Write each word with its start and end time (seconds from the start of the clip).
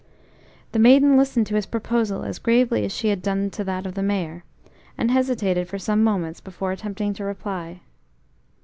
The 0.71 0.79
maiden 0.79 1.15
listened 1.15 1.45
to 1.45 1.53
his 1.55 1.67
proposal 1.67 2.23
as 2.23 2.39
gravely 2.39 2.83
as 2.85 2.91
she 2.91 3.09
had 3.09 3.21
done 3.21 3.51
to 3.51 3.63
that 3.65 3.85
of 3.85 3.93
the 3.93 4.01
Mayor, 4.01 4.43
and 4.97 5.11
hesitated 5.11 5.67
for 5.67 5.77
some 5.77 6.03
moments 6.03 6.41
before 6.41 6.71
attempting 6.71 7.13
to 7.13 7.23
reply. 7.23 7.81